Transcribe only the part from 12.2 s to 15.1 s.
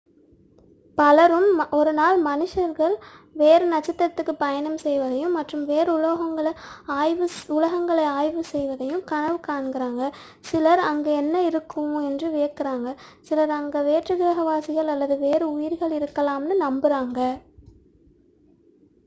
வியக்கிறார்கள் சிலர் அங்கே வேற்றுக்கிரக வாசிகள்